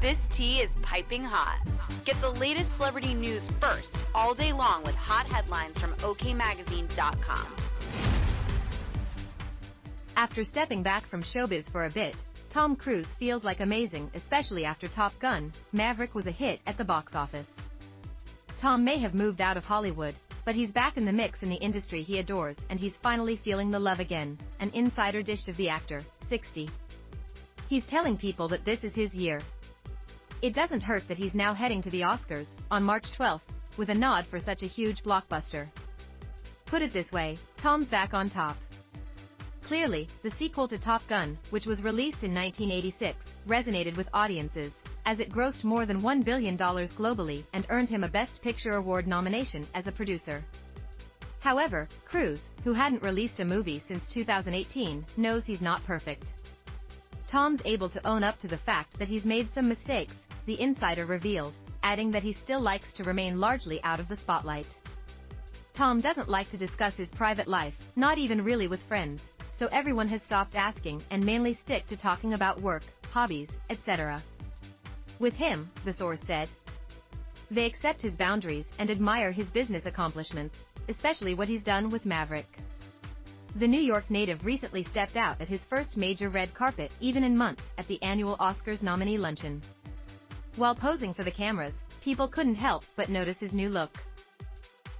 This 0.00 0.26
tea 0.28 0.60
is 0.60 0.76
piping 0.76 1.22
hot. 1.22 1.60
Get 2.06 2.18
the 2.22 2.30
latest 2.30 2.76
celebrity 2.76 3.12
news 3.12 3.50
first 3.60 3.98
all 4.14 4.32
day 4.32 4.50
long 4.50 4.82
with 4.82 4.94
hot 4.94 5.26
headlines 5.26 5.78
from 5.78 5.92
OKMagazine.com. 5.96 7.46
After 10.16 10.42
stepping 10.42 10.82
back 10.82 11.06
from 11.06 11.22
showbiz 11.22 11.70
for 11.70 11.84
a 11.84 11.90
bit, 11.90 12.16
Tom 12.48 12.76
Cruise 12.76 13.08
feels 13.18 13.44
like 13.44 13.60
amazing, 13.60 14.10
especially 14.14 14.64
after 14.64 14.88
Top 14.88 15.12
Gun, 15.18 15.52
Maverick 15.72 16.14
was 16.14 16.26
a 16.26 16.30
hit 16.30 16.60
at 16.66 16.78
the 16.78 16.84
box 16.84 17.14
office. 17.14 17.48
Tom 18.58 18.82
may 18.82 18.96
have 18.96 19.12
moved 19.12 19.42
out 19.42 19.58
of 19.58 19.66
Hollywood, 19.66 20.14
but 20.46 20.54
he's 20.54 20.72
back 20.72 20.96
in 20.96 21.04
the 21.04 21.12
mix 21.12 21.42
in 21.42 21.50
the 21.50 21.56
industry 21.56 22.02
he 22.02 22.20
adores 22.20 22.56
and 22.70 22.80
he's 22.80 22.96
finally 22.96 23.36
feeling 23.36 23.70
the 23.70 23.78
love 23.78 24.00
again, 24.00 24.38
an 24.60 24.70
insider 24.72 25.22
dish 25.22 25.46
of 25.46 25.58
the 25.58 25.68
actor, 25.68 26.00
60. 26.30 26.70
He's 27.68 27.84
telling 27.84 28.16
people 28.16 28.48
that 28.48 28.64
this 28.64 28.82
is 28.82 28.94
his 28.94 29.14
year. 29.14 29.42
It 30.42 30.54
doesn't 30.54 30.82
hurt 30.82 31.06
that 31.08 31.18
he's 31.18 31.34
now 31.34 31.52
heading 31.52 31.82
to 31.82 31.90
the 31.90 32.00
Oscars, 32.00 32.46
on 32.70 32.82
March 32.82 33.12
12th, 33.12 33.42
with 33.76 33.90
a 33.90 33.94
nod 33.94 34.26
for 34.26 34.40
such 34.40 34.62
a 34.62 34.66
huge 34.66 35.02
blockbuster. 35.02 35.68
Put 36.64 36.80
it 36.80 36.92
this 36.92 37.12
way, 37.12 37.36
Tom's 37.58 37.86
back 37.86 38.14
on 38.14 38.30
top. 38.30 38.56
Clearly, 39.60 40.08
the 40.22 40.30
sequel 40.30 40.66
to 40.68 40.78
Top 40.78 41.06
Gun, 41.08 41.36
which 41.50 41.66
was 41.66 41.82
released 41.82 42.22
in 42.22 42.34
1986, 42.34 43.34
resonated 43.46 43.98
with 43.98 44.08
audiences, 44.14 44.72
as 45.04 45.20
it 45.20 45.30
grossed 45.30 45.62
more 45.62 45.84
than 45.84 46.00
$1 46.00 46.24
billion 46.24 46.56
globally 46.56 47.44
and 47.52 47.66
earned 47.68 47.90
him 47.90 48.02
a 48.02 48.08
Best 48.08 48.40
Picture 48.40 48.76
Award 48.76 49.06
nomination 49.06 49.66
as 49.74 49.86
a 49.86 49.92
producer. 49.92 50.42
However, 51.40 51.86
Cruise, 52.06 52.42
who 52.64 52.72
hadn't 52.72 53.02
released 53.02 53.40
a 53.40 53.44
movie 53.44 53.82
since 53.86 54.10
2018, 54.10 55.04
knows 55.18 55.44
he's 55.44 55.60
not 55.60 55.84
perfect. 55.84 56.32
Tom's 57.28 57.60
able 57.66 57.90
to 57.90 58.06
own 58.06 58.24
up 58.24 58.38
to 58.40 58.48
the 58.48 58.58
fact 58.58 58.98
that 58.98 59.08
he's 59.08 59.24
made 59.24 59.52
some 59.54 59.68
mistakes, 59.68 60.14
the 60.46 60.60
insider 60.60 61.06
revealed, 61.06 61.54
adding 61.82 62.10
that 62.10 62.22
he 62.22 62.32
still 62.32 62.60
likes 62.60 62.92
to 62.94 63.04
remain 63.04 63.40
largely 63.40 63.82
out 63.82 64.00
of 64.00 64.08
the 64.08 64.16
spotlight. 64.16 64.68
Tom 65.72 66.00
doesn't 66.00 66.28
like 66.28 66.50
to 66.50 66.58
discuss 66.58 66.94
his 66.94 67.10
private 67.10 67.48
life, 67.48 67.74
not 67.96 68.18
even 68.18 68.44
really 68.44 68.68
with 68.68 68.82
friends, 68.82 69.22
so 69.58 69.68
everyone 69.72 70.08
has 70.08 70.22
stopped 70.22 70.54
asking 70.54 71.02
and 71.10 71.24
mainly 71.24 71.54
stick 71.54 71.86
to 71.86 71.96
talking 71.96 72.34
about 72.34 72.60
work, 72.60 72.82
hobbies, 73.10 73.50
etc. 73.68 74.22
With 75.18 75.34
him, 75.34 75.70
the 75.84 75.92
source 75.92 76.20
said. 76.26 76.48
They 77.50 77.66
accept 77.66 78.00
his 78.00 78.16
boundaries 78.16 78.66
and 78.78 78.90
admire 78.90 79.32
his 79.32 79.48
business 79.48 79.86
accomplishments, 79.86 80.60
especially 80.88 81.34
what 81.34 81.48
he's 81.48 81.62
done 81.62 81.90
with 81.90 82.06
Maverick. 82.06 82.58
The 83.56 83.66
New 83.66 83.80
York 83.80 84.08
native 84.10 84.44
recently 84.44 84.84
stepped 84.84 85.16
out 85.16 85.40
at 85.40 85.48
his 85.48 85.64
first 85.64 85.96
major 85.96 86.28
red 86.28 86.54
carpet 86.54 86.92
even 87.00 87.24
in 87.24 87.36
months 87.36 87.64
at 87.78 87.86
the 87.88 88.00
annual 88.02 88.36
Oscars 88.36 88.82
nominee 88.82 89.18
luncheon. 89.18 89.60
While 90.56 90.74
posing 90.74 91.14
for 91.14 91.22
the 91.22 91.30
cameras, 91.30 91.74
people 92.02 92.28
couldn't 92.28 92.56
help 92.56 92.84
but 92.96 93.08
notice 93.08 93.38
his 93.38 93.52
new 93.52 93.68
look. 93.68 93.96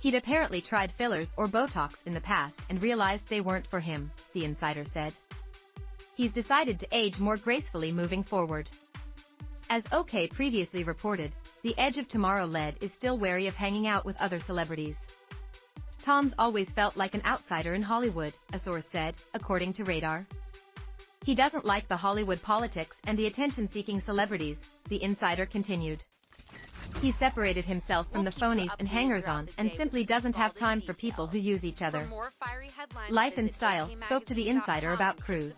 He'd 0.00 0.14
apparently 0.14 0.60
tried 0.60 0.92
fillers 0.92 1.32
or 1.36 1.46
Botox 1.46 1.94
in 2.06 2.14
the 2.14 2.20
past 2.20 2.60
and 2.70 2.82
realized 2.82 3.28
they 3.28 3.40
weren't 3.40 3.66
for 3.66 3.80
him, 3.80 4.10
the 4.32 4.44
insider 4.44 4.84
said. 4.84 5.12
He's 6.14 6.32
decided 6.32 6.78
to 6.80 6.88
age 6.92 7.18
more 7.18 7.36
gracefully 7.36 7.92
moving 7.92 8.22
forward. 8.22 8.70
As 9.68 9.82
OK 9.92 10.28
previously 10.28 10.84
reported, 10.84 11.34
the 11.62 11.78
Edge 11.78 11.98
of 11.98 12.08
Tomorrow 12.08 12.46
lead 12.46 12.76
is 12.80 12.92
still 12.94 13.18
wary 13.18 13.46
of 13.46 13.54
hanging 13.54 13.86
out 13.86 14.04
with 14.04 14.20
other 14.20 14.40
celebrities. 14.40 14.96
Tom's 16.02 16.32
always 16.38 16.70
felt 16.70 16.96
like 16.96 17.14
an 17.14 17.22
outsider 17.24 17.74
in 17.74 17.82
Hollywood, 17.82 18.32
a 18.52 18.58
source 18.58 18.86
said, 18.90 19.16
according 19.34 19.74
to 19.74 19.84
Radar. 19.84 20.26
He 21.24 21.34
doesn't 21.34 21.66
like 21.66 21.86
the 21.86 21.96
Hollywood 21.96 22.42
politics 22.42 22.96
and 23.06 23.18
the 23.18 23.26
attention-seeking 23.26 24.00
celebrities, 24.00 24.58
the 24.88 25.02
insider 25.02 25.44
continued. 25.44 26.02
He 27.02 27.12
separated 27.12 27.64
himself 27.64 28.10
from 28.10 28.24
the 28.24 28.30
phonies 28.30 28.70
and 28.78 28.88
hangers-on 28.88 29.48
and 29.58 29.70
simply 29.76 30.04
doesn't 30.04 30.34
have 30.34 30.54
time 30.54 30.80
for 30.80 30.94
people 30.94 31.26
who 31.26 31.38
use 31.38 31.64
each 31.64 31.82
other. 31.82 32.08
Life 33.10 33.34
and 33.36 33.54
Style 33.54 33.90
spoke 34.04 34.24
to 34.26 34.34
the 34.34 34.48
insider 34.48 34.92
about 34.92 35.20
Cruise. 35.20 35.54